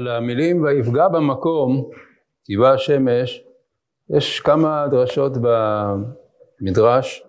[0.00, 1.90] על המילים ויפגע במקום,
[2.44, 3.44] טבעה השמש,
[4.10, 5.32] יש כמה דרשות
[6.60, 7.24] במדרש.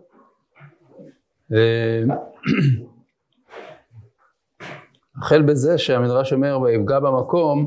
[5.22, 7.66] החל בזה שהמדרש אומר ויפגע במקום,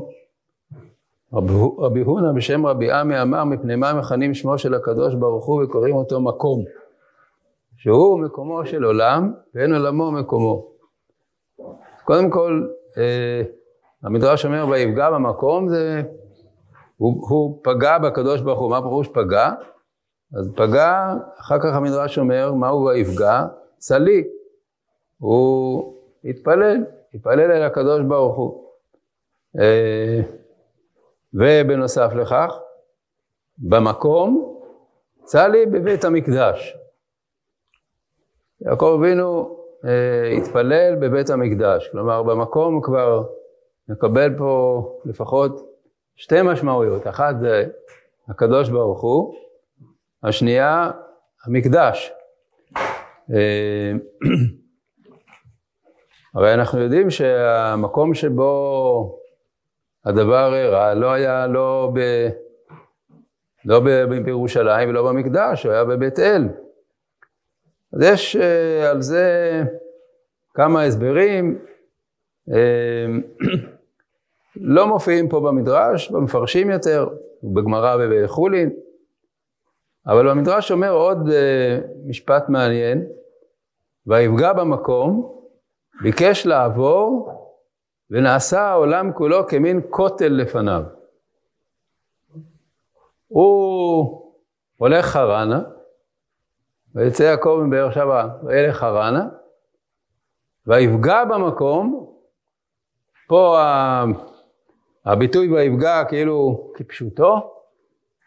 [1.79, 5.95] רבי הונא בשם רבי עמי אמר מפני מה מכנים שמו של הקדוש ברוך הוא וקוראים
[5.95, 6.63] אותו מקום,
[7.77, 10.67] שהוא מקומו של עולם ואין עולמו מקומו.
[12.03, 12.67] קודם כל,
[12.97, 13.41] אה,
[14.05, 16.01] המדרש אומר ויפגע במקום, זה,
[16.97, 19.51] הוא, הוא פגע בקדוש ברוך הוא, מה פירוש פגע?
[20.37, 23.45] אז פגע, אחר כך המדרש אומר, מה הוא ויפגע?
[23.77, 24.23] צלי.
[25.17, 25.93] הוא
[26.25, 26.83] התפלל,
[27.13, 28.65] התפלל אל הקדוש ברוך הוא.
[29.59, 30.21] אה,
[31.33, 32.57] ובנוסף לכך,
[33.57, 34.59] במקום,
[35.23, 36.77] צלי בבית המקדש.
[38.61, 43.23] יעקב אבינו אה, התפלל בבית המקדש, כלומר במקום כבר
[43.89, 45.75] מקבל פה לפחות
[46.15, 47.65] שתי משמעויות, אחת זה
[48.27, 49.35] הקדוש ברוך הוא,
[50.23, 50.91] השנייה
[51.45, 52.11] המקדש.
[53.33, 53.91] אה,
[56.35, 59.19] הרי אנחנו יודעים שהמקום שבו
[60.05, 61.99] הדבר אירע לא היה לא, ב,
[63.65, 63.79] לא
[64.25, 66.49] בירושלים ולא במקדש, הוא היה בבית אל.
[67.93, 69.63] אז יש אה, על זה
[70.53, 71.59] כמה הסברים,
[72.53, 73.05] אה,
[74.55, 77.07] לא מופיעים פה במדרש, במפרשים יותר,
[77.43, 78.69] בגמרא ובחולין,
[80.07, 83.05] אבל במדרש אומר עוד אה, משפט מעניין,
[84.07, 85.35] ויפגע במקום,
[86.01, 87.31] ביקש לעבור,
[88.09, 90.83] ונעשה העולם כולו כמין כותל לפניו.
[93.27, 94.31] הוא
[94.77, 95.61] הולך חרנה,
[96.95, 99.27] ויצא יעקב מבאר שבע וילך חרנה,
[100.67, 102.11] ויפגע במקום,
[103.27, 103.57] פה
[105.05, 107.51] הביטוי ויפגע כאילו כפשוטו,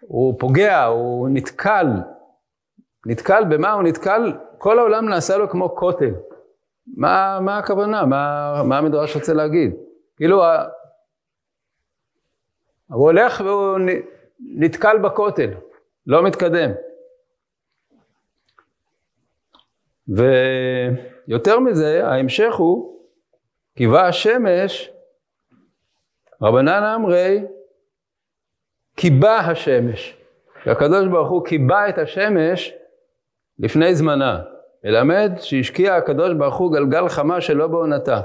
[0.01, 1.87] הוא פוגע, הוא נתקל.
[3.07, 3.73] נתקל במה?
[3.73, 6.15] הוא נתקל, כל העולם נעשה לו כמו כותל.
[6.87, 8.07] מה, מה הכוונה?
[8.07, 9.75] מה, מה המדרש רוצה להגיד?
[10.17, 10.43] כאילו,
[12.87, 13.79] הוא הולך והוא
[14.41, 15.51] נתקל בכותל,
[16.07, 16.71] לא מתקדם.
[20.09, 22.99] ויותר מזה, ההמשך הוא,
[23.77, 24.91] קיבה השמש,
[26.43, 27.45] רבנן אמרי,
[28.97, 30.17] קיבה השמש.
[30.65, 32.73] שהקדוש ברוך הוא קיבה את השמש
[33.59, 34.43] לפני זמנה.
[34.85, 38.21] מלמד שהשקיע הקדוש ברוך הוא גלגל חמה שלא בעונתה.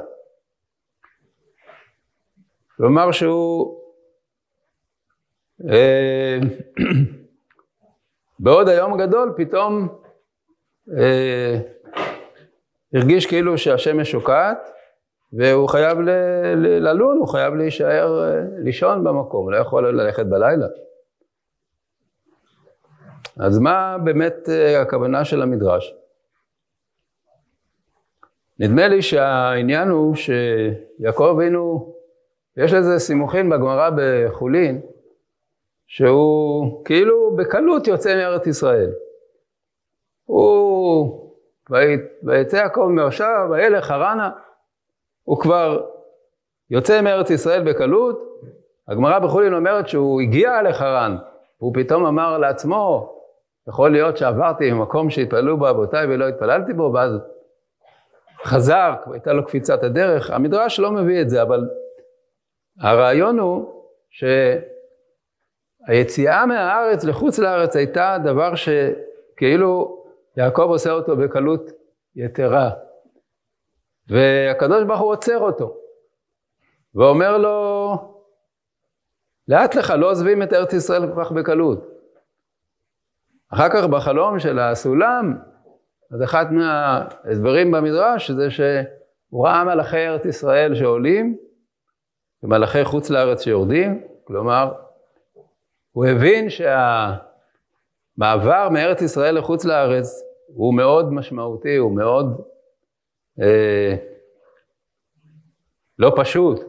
[2.78, 3.80] כלומר שהוא
[5.72, 6.40] אה,
[8.40, 9.88] בעוד היום הגדול פתאום
[10.98, 11.60] אה,
[12.94, 14.70] הרגיש כאילו שהשמש שוקעת
[15.38, 15.98] והוא חייב
[16.56, 20.68] ללון, הוא חייב להישאר, אה, לישון במקום, לא יכול ללכת בלילה.
[23.40, 25.96] אז מה באמת אה, הכוונה של המדרש?
[28.60, 31.94] נדמה לי שהעניין הוא שיעקב אבינו,
[32.58, 34.82] יש לזה סימוכין בגמרא בחולין,
[35.88, 38.92] שהוא כאילו בקלות יוצא מארץ ישראל.
[40.26, 41.34] הוא,
[42.24, 44.32] ויצא יעקב מהושע, וילך חרנה,
[45.24, 45.86] הוא כבר
[46.70, 48.34] יוצא מארץ ישראל בקלות.
[48.88, 51.18] הגמרא בחולין אומרת שהוא הגיע לחרן,
[51.60, 53.14] והוא פתאום אמר לעצמו,
[53.68, 57.12] יכול להיות שעברתי ממקום שהתפללו בו אבותיי ולא התפללתי בו, ואז
[58.44, 60.32] חזר, הייתה לו קפיצת הדרך.
[60.32, 61.70] המדרש לא מביא את זה, אבל
[62.80, 63.84] הרעיון הוא
[65.90, 70.04] שהיציאה מהארץ לחוץ לארץ הייתה דבר שכאילו
[70.38, 71.72] יעקב עושה אותו בקלות
[72.16, 72.70] יתרה.
[74.08, 75.78] והקדוש ברוך הוא עוצר אותו,
[76.96, 77.96] ואומר לו,
[79.48, 81.94] לאט לך, לא עוזבים את ארץ ישראל כל כך בקלות.
[83.50, 85.38] אחר כך בחלום של הסולם,
[86.12, 91.38] אז אחד מההסברים במדרש זה שהוא ראה מלאכי ארץ ישראל שעולים,
[92.44, 94.72] ומלאכי חוץ לארץ שיורדים, כלומר,
[95.92, 97.20] הוא הבין שהמעבר
[98.70, 102.42] מארץ ישראל לחוץ לארץ הוא מאוד משמעותי, הוא מאוד
[103.42, 103.96] אה,
[106.00, 106.60] לא פשוט.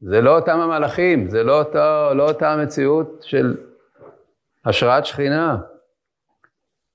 [0.00, 3.56] זה לא אותם המלאכים, זה לא, אותו, לא אותה המציאות של
[4.64, 5.56] השראת שכינה.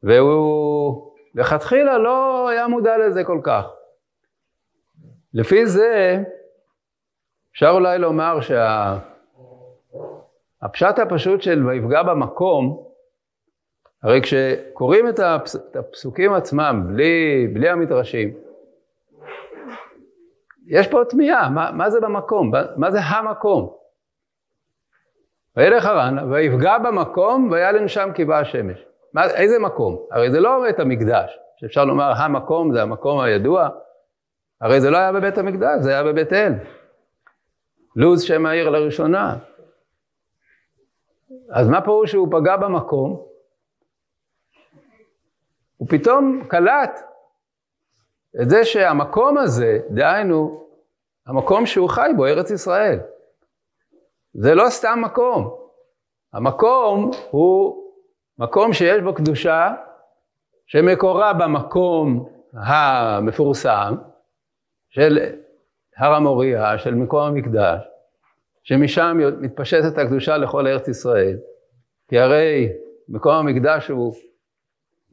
[0.04, 3.66] והוא לכתחילה לא היה מודע לזה כל כך.
[5.34, 6.18] לפי זה,
[7.52, 8.56] אפשר אולי לומר שהפשט
[10.96, 11.04] שה...
[11.04, 12.84] הפשוט של ויפגע במקום,
[14.04, 15.56] הרי כשקוראים את, הפס...
[15.56, 18.34] את הפסוקים עצמם, בלי, בלי המדרשים,
[20.70, 22.52] יש פה תמיהה, מה, מה זה במקום?
[22.78, 23.74] מה זה המקום?
[25.58, 28.86] וילך הרן, ויפגע במקום, וילן שם כי באה השמש.
[29.14, 29.98] מה, איזה מקום?
[30.12, 33.70] הרי זה לא בית המקדש, שאפשר לומר המקום זה המקום הידוע,
[34.62, 36.54] הרי זה לא היה בבית המקדש, זה היה בבית אל.
[37.96, 39.38] לוז שם העיר לראשונה.
[41.52, 43.26] אז מה פירוש שהוא פגע במקום?
[45.78, 47.00] הוא פתאום קלט
[48.42, 50.68] את זה שהמקום הזה, דהיינו,
[51.28, 53.00] המקום שהוא חי בו, ארץ ישראל,
[54.34, 55.58] זה לא סתם מקום.
[56.34, 57.84] המקום הוא
[58.38, 59.74] מקום שיש בו קדושה,
[60.68, 63.96] שמקורה במקום המפורסם
[64.90, 65.20] של
[65.98, 67.82] הר המוריה, של מקום המקדש,
[68.64, 71.38] שמשם מתפשטת הקדושה לכל ארץ ישראל.
[72.10, 72.70] כי הרי
[73.10, 74.14] מקום המקדש הוא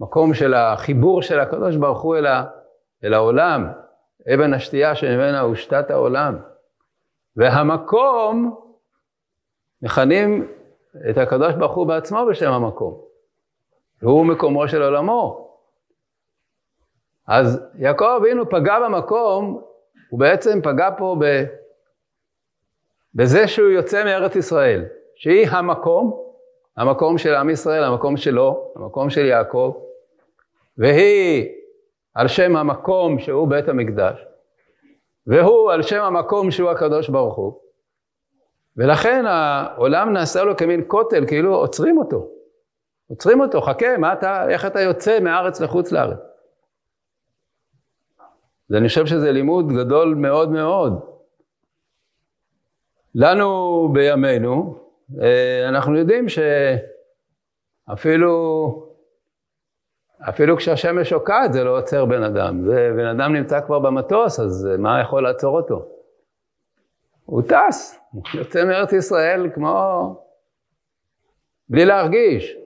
[0.00, 2.44] מקום של החיבור של הקדוש ברוך הוא אל, ה,
[3.06, 3.66] אל העולם,
[4.34, 6.38] אבן השתייה שממנה הושתת העולם.
[7.36, 8.60] והמקום,
[9.82, 10.52] מכנים
[11.10, 13.00] את הקדוש ברוך הוא בעצמו בשם המקום.
[14.02, 15.50] והוא מקומו של עולמו.
[17.28, 19.62] אז יעקב אבינו פגע במקום,
[20.10, 21.44] הוא בעצם פגע פה ב...
[23.14, 24.84] בזה שהוא יוצא מארץ ישראל,
[25.16, 26.22] שהיא המקום,
[26.76, 29.76] המקום של עם ישראל, המקום שלו, המקום של יעקב,
[30.78, 31.48] והיא
[32.16, 34.24] על שם המקום שהוא בית המקדש,
[35.26, 37.60] והוא על שם המקום שהוא הקדוש ברוך הוא,
[38.76, 42.28] ולכן העולם נעשה לו כמין כותל, כאילו עוצרים אותו.
[43.08, 46.18] עוצרים אותו, חכה, מה אתה, איך אתה יוצא מהארץ לחוץ לארץ?
[48.70, 51.00] ואני חושב שזה לימוד גדול מאוד מאוד.
[53.14, 54.78] לנו בימינו,
[55.22, 56.26] אה, אנחנו יודעים
[57.88, 58.85] שאפילו
[60.20, 62.60] אפילו כשהשמש שוקעת זה לא עוצר בן אדם.
[62.64, 65.88] ובן אדם נמצא כבר במטוס, אז מה יכול לעצור אותו?
[67.24, 67.98] הוא טס,
[68.34, 70.26] יוצא מארץ ישראל כמו...
[71.68, 72.56] בלי להרגיש.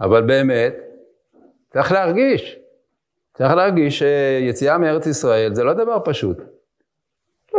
[0.00, 0.74] אבל באמת,
[1.70, 2.58] צריך להרגיש.
[3.34, 6.38] צריך להרגיש שיציאה מארץ ישראל זה לא דבר פשוט.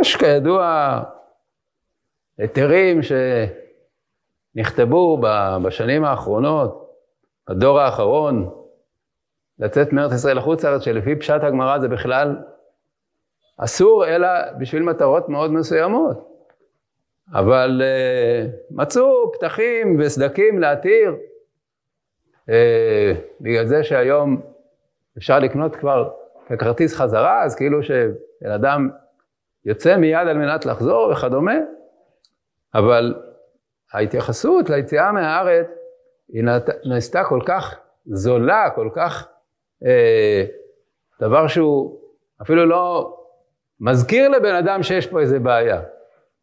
[0.00, 1.02] יש כידוע
[2.38, 3.00] היתרים
[4.54, 5.20] שנכתבו
[5.62, 6.90] בשנים האחרונות,
[7.48, 8.59] הדור האחרון,
[9.60, 12.36] לצאת מארץ ישראל לחוץ לארץ, שלפי פשט הגמרא זה בכלל
[13.56, 14.28] אסור, אלא
[14.58, 16.30] בשביל מטרות מאוד מסוימות.
[17.34, 21.16] אבל uh, מצאו פתחים וסדקים להתיר,
[22.46, 22.52] uh,
[23.40, 24.42] בגלל זה שהיום
[25.18, 26.10] אפשר לקנות כבר
[26.48, 28.90] ככרטיס חזרה, אז כאילו שבן אדם
[29.64, 31.54] יוצא מיד על מנת לחזור וכדומה,
[32.74, 33.14] אבל
[33.92, 35.66] ההתייחסות ליציאה מהארץ
[36.28, 36.44] היא
[36.84, 39.28] נעשתה כל כך זולה, כל כך
[41.20, 42.00] דבר שהוא
[42.42, 43.16] אפילו לא
[43.80, 45.80] מזכיר לבן אדם שיש פה איזה בעיה.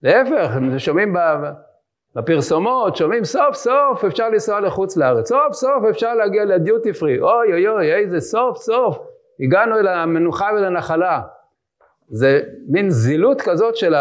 [0.03, 1.15] להפך, שומעים
[2.15, 7.53] בפרסומות, שומעים סוף סוף אפשר לנסוע לחוץ לארץ, סוף סוף אפשר להגיע לדיוטי פרי, אוי
[7.53, 8.97] אוי אוי, איזה סוף סוף
[9.39, 11.21] הגענו אל המנוחה ולנחלה.
[12.09, 13.95] זה מין זילות כזאת של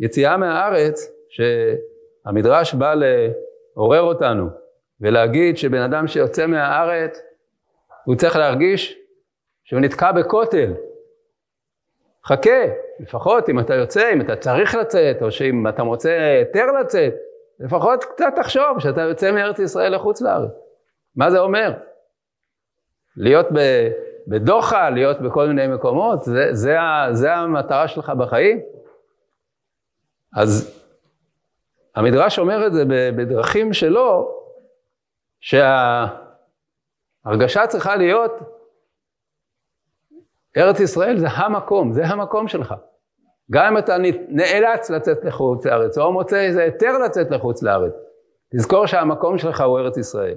[0.00, 4.48] היציאה מהארץ, שהמדרש בא לעורר אותנו
[5.00, 7.22] ולהגיד שבן אדם שיוצא מהארץ
[8.04, 8.98] הוא צריך להרגיש
[9.64, 10.72] שהוא נתקע בכותל.
[12.24, 12.64] חכה,
[13.00, 17.14] לפחות אם אתה יוצא, אם אתה צריך לצאת, או שאם אתה מוצא היתר לצאת,
[17.60, 20.50] לפחות קצת תחשוב שאתה יוצא מארץ ישראל לחוץ לארץ.
[21.16, 21.72] מה זה אומר?
[23.16, 23.46] להיות
[24.26, 26.76] בדוחה, להיות בכל מיני מקומות, זה, זה,
[27.10, 28.60] זה המטרה שלך בחיים?
[30.36, 30.82] אז
[31.94, 32.84] המדרש אומר את זה
[33.16, 34.38] בדרכים שלו,
[35.40, 36.06] שה...
[37.24, 38.32] הרגשה צריכה להיות,
[40.56, 42.74] ארץ ישראל זה המקום, זה המקום שלך.
[43.50, 43.96] גם אם אתה
[44.28, 47.92] נאלץ לצאת לחוץ לארץ, או מוצא איזה היתר לצאת לחוץ לארץ,
[48.56, 50.36] תזכור שהמקום שלך הוא ארץ ישראל.